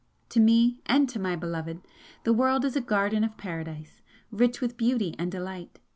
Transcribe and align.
To 0.29 0.39
me, 0.39 0.79
and 0.87 1.13
my 1.21 1.35
Beloved, 1.35 1.79
the 2.23 2.33
world 2.33 2.65
is 2.65 2.75
a 2.75 2.81
garden 2.81 3.23
of 3.23 3.37
paradise 3.37 4.01
rich 4.31 4.59
with 4.59 4.75
beauty 4.75 5.13
and 5.19 5.31
delight. 5.31 5.77